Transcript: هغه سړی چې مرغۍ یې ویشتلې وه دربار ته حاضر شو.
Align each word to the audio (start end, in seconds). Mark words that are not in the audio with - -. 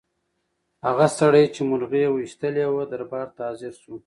هغه 0.85 1.07
سړی 1.19 1.45
چې 1.53 1.61
مرغۍ 1.69 2.03
یې 2.05 2.09
ویشتلې 2.13 2.65
وه 2.73 2.83
دربار 2.91 3.27
ته 3.35 3.41
حاضر 3.47 3.73
شو. 3.81 3.95